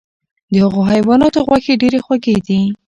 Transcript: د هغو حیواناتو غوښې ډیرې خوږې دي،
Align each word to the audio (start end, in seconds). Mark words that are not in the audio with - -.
د 0.51 0.53
هغو 0.63 0.81
حیواناتو 0.91 1.45
غوښې 1.47 1.73
ډیرې 1.81 1.99
خوږې 2.05 2.35
دي، 2.47 2.61